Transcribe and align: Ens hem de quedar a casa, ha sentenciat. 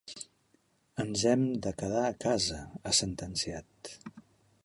Ens 1.03 1.25
hem 1.31 1.43
de 1.65 1.73
quedar 1.83 2.01
a 2.07 2.17
casa, 2.25 2.59
ha 2.91 2.95
sentenciat. 3.03 3.95